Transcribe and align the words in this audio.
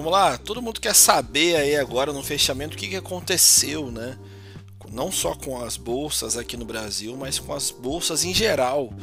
Vamos 0.00 0.12
lá, 0.12 0.38
todo 0.38 0.62
mundo 0.62 0.80
quer 0.80 0.94
saber 0.94 1.56
aí 1.56 1.76
agora 1.76 2.10
no 2.10 2.22
fechamento 2.22 2.74
o 2.74 2.78
que, 2.78 2.88
que 2.88 2.96
aconteceu, 2.96 3.90
né? 3.90 4.18
Não 4.90 5.12
só 5.12 5.34
com 5.34 5.62
as 5.62 5.76
bolsas 5.76 6.38
aqui 6.38 6.56
no 6.56 6.64
Brasil, 6.64 7.14
mas 7.18 7.38
com 7.38 7.52
as 7.52 7.70
bolsas 7.70 8.24
em 8.24 8.32
geral, 8.32 8.94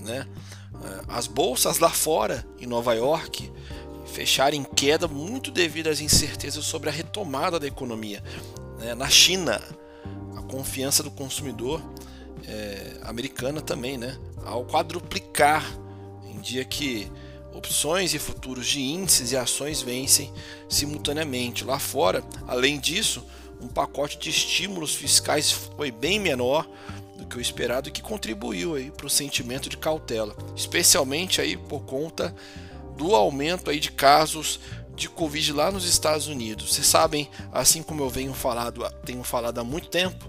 né? 0.00 0.26
É, 0.82 1.04
as 1.06 1.26
bolsas 1.26 1.80
lá 1.80 1.90
fora, 1.90 2.46
em 2.58 2.66
Nova 2.66 2.94
York, 2.94 3.52
fecharam 4.06 4.56
em 4.56 4.64
queda 4.64 5.06
muito 5.06 5.50
devido 5.50 5.88
às 5.88 6.00
incertezas 6.00 6.64
sobre 6.64 6.88
a 6.88 6.92
retomada 6.92 7.60
da 7.60 7.66
economia. 7.66 8.24
Né? 8.78 8.94
Na 8.94 9.10
China, 9.10 9.60
a 10.34 10.40
confiança 10.44 11.02
do 11.02 11.10
consumidor 11.10 11.82
é, 12.46 12.96
americana 13.02 13.60
também, 13.60 13.98
né? 13.98 14.16
ao 14.46 14.64
quadruplicar 14.64 15.62
em 16.24 16.40
dia 16.40 16.64
que 16.64 17.12
opções 17.54 18.14
e 18.14 18.18
futuros 18.18 18.66
de 18.66 18.80
índices 18.80 19.32
e 19.32 19.36
ações 19.36 19.82
vencem 19.82 20.32
simultaneamente. 20.68 21.64
Lá 21.64 21.78
fora, 21.78 22.22
além 22.46 22.78
disso, 22.78 23.24
um 23.60 23.68
pacote 23.68 24.18
de 24.18 24.30
estímulos 24.30 24.94
fiscais 24.94 25.50
foi 25.50 25.90
bem 25.90 26.20
menor 26.20 26.68
do 27.16 27.26
que 27.26 27.36
o 27.36 27.40
esperado 27.40 27.88
e 27.88 27.92
que 27.92 28.00
contribuiu 28.00 28.76
aí 28.76 28.90
para 28.90 29.06
o 29.06 29.10
sentimento 29.10 29.68
de 29.68 29.76
cautela, 29.76 30.36
especialmente 30.54 31.40
aí 31.40 31.56
por 31.56 31.80
conta 31.80 32.34
do 32.96 33.14
aumento 33.14 33.70
aí 33.70 33.80
de 33.80 33.90
casos 33.90 34.60
de 34.94 35.08
Covid 35.08 35.52
lá 35.52 35.70
nos 35.70 35.84
Estados 35.84 36.26
Unidos. 36.26 36.72
Vocês 36.72 36.86
sabem, 36.86 37.28
assim 37.52 37.82
como 37.82 38.02
eu 38.02 38.10
venho 38.10 38.34
falado, 38.34 38.84
tenho 39.04 39.22
falado 39.22 39.58
há 39.58 39.64
muito 39.64 39.88
tempo, 39.88 40.28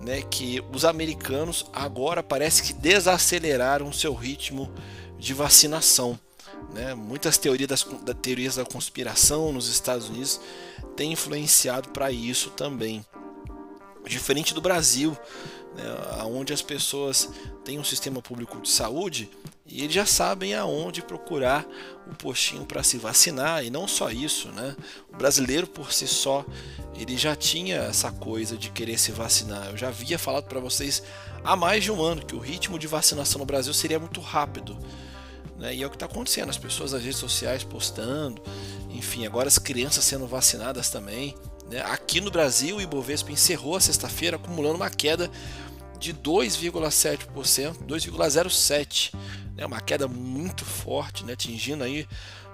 né, 0.00 0.22
que 0.22 0.62
os 0.72 0.84
americanos 0.84 1.66
agora 1.72 2.22
parece 2.22 2.62
que 2.62 2.72
desaceleraram 2.72 3.92
seu 3.92 4.14
ritmo 4.14 4.72
de 5.18 5.34
vacinação. 5.34 6.18
Né? 6.72 6.94
Muitas 6.94 7.38
teorias, 7.38 7.68
das, 7.68 7.82
da, 8.02 8.14
teorias 8.14 8.56
da 8.56 8.64
conspiração 8.64 9.52
nos 9.52 9.68
Estados 9.68 10.08
Unidos 10.08 10.40
têm 10.96 11.12
influenciado 11.12 11.90
para 11.90 12.10
isso 12.10 12.50
também. 12.50 13.04
Diferente 14.06 14.54
do 14.54 14.60
Brasil, 14.60 15.16
né, 15.74 15.84
onde 16.24 16.52
as 16.52 16.62
pessoas 16.62 17.28
têm 17.64 17.78
um 17.78 17.84
sistema 17.84 18.22
público 18.22 18.60
de 18.60 18.70
saúde 18.70 19.28
e 19.66 19.82
eles 19.82 19.94
já 19.94 20.06
sabem 20.06 20.54
aonde 20.54 21.02
procurar 21.02 21.66
o 22.08 22.14
postinho 22.14 22.64
para 22.64 22.84
se 22.84 22.98
vacinar 22.98 23.64
e 23.64 23.70
não 23.70 23.88
só 23.88 24.10
isso, 24.10 24.48
né? 24.52 24.76
O 25.12 25.16
brasileiro 25.16 25.66
por 25.66 25.92
si 25.92 26.06
só 26.06 26.44
ele 26.94 27.16
já 27.16 27.34
tinha 27.34 27.76
essa 27.78 28.12
coisa 28.12 28.56
de 28.56 28.70
querer 28.70 28.96
se 28.96 29.10
vacinar. 29.10 29.70
Eu 29.70 29.76
já 29.76 29.88
havia 29.88 30.18
falado 30.18 30.44
para 30.44 30.60
vocês 30.60 31.02
há 31.44 31.56
mais 31.56 31.82
de 31.82 31.90
um 31.90 32.00
ano 32.00 32.24
que 32.24 32.34
o 32.34 32.38
ritmo 32.38 32.78
de 32.78 32.86
vacinação 32.86 33.40
no 33.40 33.44
Brasil 33.44 33.74
seria 33.74 33.98
muito 33.98 34.20
rápido. 34.20 34.78
Né? 35.58 35.74
E 35.74 35.82
é 35.82 35.86
o 35.86 35.90
que 35.90 35.96
está 35.96 36.06
acontecendo, 36.06 36.50
as 36.50 36.58
pessoas 36.58 36.92
nas 36.92 37.02
redes 37.02 37.18
sociais 37.18 37.64
postando, 37.64 38.42
enfim, 38.90 39.26
agora 39.26 39.48
as 39.48 39.58
crianças 39.58 40.04
sendo 40.04 40.26
vacinadas 40.26 40.90
também. 40.90 41.34
Né? 41.70 41.80
Aqui 41.82 42.20
no 42.20 42.30
Brasil, 42.30 42.76
o 42.76 42.80
Ibovespa 42.80 43.32
encerrou 43.32 43.76
a 43.76 43.80
sexta-feira 43.80 44.36
acumulando 44.36 44.76
uma 44.76 44.90
queda 44.90 45.30
de 45.98 46.12
2,7%, 46.12 47.26
2,07%, 47.86 49.14
né? 49.56 49.66
uma 49.66 49.80
queda 49.80 50.06
muito 50.06 50.64
forte, 50.64 51.24
né? 51.24 51.32
atingindo 51.32 51.82
aí 51.82 52.06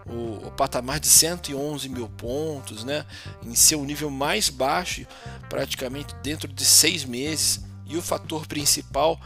o, 0.07 0.47
o, 0.47 0.51
patamar 0.53 0.99
de 0.99 1.09
111 1.09 1.89
mil 1.89 2.09
pontos, 2.09 2.85
né? 2.85 3.05
em 3.45 3.55
seu 3.55 3.85
nível 3.85 4.11
mais 4.11 4.49
baixo, 4.49 5.07
praticamente 5.49 6.15
dentro 6.23 6.49
de 6.49 6.65
seis 6.65 7.05
meses. 7.05 7.61
E 7.85 7.97
o 7.97 8.03
fator 8.03 8.47
principal 8.47 9.21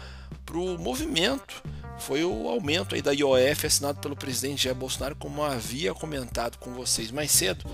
para 0.44 0.56
o 0.56 0.78
movimento 0.78 1.62
foi 1.98 2.24
o 2.24 2.48
aumento 2.48 2.94
aí 2.94 3.02
da 3.02 3.12
IOF 3.12 3.66
assinado 3.66 4.00
pelo 4.00 4.16
presidente 4.16 4.64
Jair 4.64 4.76
Bolsonaro, 4.76 5.16
como 5.16 5.42
havia 5.42 5.94
comentado 5.94 6.58
com 6.58 6.72
vocês 6.72 7.10
mais 7.10 7.30
cedo. 7.30 7.64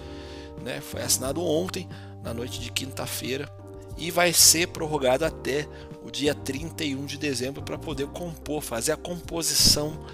Né? 0.63 0.81
Foi 0.81 1.03
assinado 1.03 1.43
ontem, 1.43 1.89
na 2.23 2.33
noite 2.33 2.61
de 2.61 2.71
quinta-feira, 2.71 3.51
e 3.97 4.11
vai 4.11 4.33
ser 4.33 4.69
prorrogado 4.69 5.25
até 5.25 5.69
o 6.05 6.11
dia 6.11 6.35
31 6.35 7.05
de 7.05 7.19
dezembro 7.19 7.63
para 7.63 7.79
poder 7.79 8.07
compor, 8.09 8.63
fazer 8.63 8.93
a 8.93 8.97
composição 8.97 10.05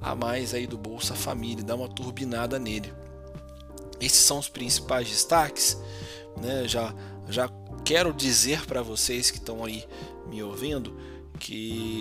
a 0.00 0.14
mais 0.14 0.54
aí 0.54 0.66
do 0.66 0.78
Bolsa 0.78 1.14
Família, 1.14 1.64
dar 1.64 1.74
uma 1.74 1.88
turbinada 1.88 2.58
nele. 2.58 2.92
Esses 4.00 4.18
são 4.18 4.38
os 4.38 4.48
principais 4.48 5.08
destaques, 5.08 5.76
né? 6.36 6.68
Já 6.68 6.94
já 7.28 7.50
quero 7.84 8.12
dizer 8.12 8.64
para 8.66 8.82
vocês 8.82 9.30
que 9.30 9.38
estão 9.38 9.64
aí 9.64 9.84
me 10.28 10.42
ouvindo 10.42 10.96
que 11.38 11.95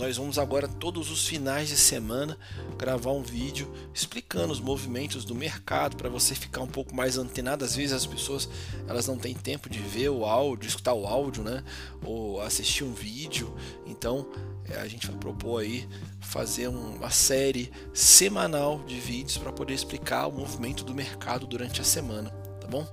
nós 0.00 0.16
vamos 0.16 0.38
agora 0.38 0.66
todos 0.66 1.10
os 1.10 1.28
finais 1.28 1.68
de 1.68 1.76
semana 1.76 2.38
gravar 2.78 3.12
um 3.12 3.22
vídeo 3.22 3.70
explicando 3.92 4.50
os 4.50 4.58
movimentos 4.58 5.26
do 5.26 5.34
mercado 5.34 5.94
para 5.94 6.08
você 6.08 6.34
ficar 6.34 6.62
um 6.62 6.66
pouco 6.66 6.96
mais 6.96 7.18
antenado. 7.18 7.66
Às 7.66 7.76
vezes 7.76 7.92
as 7.92 8.06
pessoas 8.06 8.48
elas 8.88 9.06
não 9.06 9.18
têm 9.18 9.34
tempo 9.34 9.68
de 9.68 9.78
ver 9.78 10.08
o 10.08 10.24
áudio, 10.24 10.66
escutar 10.66 10.94
o 10.94 11.06
áudio, 11.06 11.44
né? 11.44 11.62
Ou 12.02 12.40
assistir 12.40 12.82
um 12.82 12.94
vídeo. 12.94 13.54
Então 13.86 14.26
é, 14.70 14.80
a 14.80 14.88
gente 14.88 15.06
vai 15.06 15.16
propor 15.16 15.60
aí 15.60 15.86
fazer 16.18 16.68
uma 16.68 17.10
série 17.10 17.70
semanal 17.92 18.82
de 18.86 18.98
vídeos 18.98 19.36
para 19.36 19.52
poder 19.52 19.74
explicar 19.74 20.28
o 20.28 20.32
movimento 20.32 20.82
do 20.82 20.94
mercado 20.94 21.46
durante 21.46 21.82
a 21.82 21.84
semana, 21.84 22.30
tá 22.58 22.66
bom? 22.66 22.88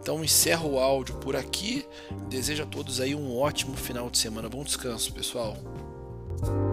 Então 0.00 0.24
encerro 0.24 0.70
o 0.70 0.78
áudio 0.78 1.16
por 1.16 1.36
aqui. 1.36 1.86
Desejo 2.30 2.62
a 2.62 2.66
todos 2.66 2.98
aí 2.98 3.14
um 3.14 3.36
ótimo 3.36 3.76
final 3.76 4.08
de 4.08 4.16
semana. 4.16 4.48
Bom 4.48 4.64
descanso, 4.64 5.12
pessoal. 5.12 5.58
Bye. 6.38 6.69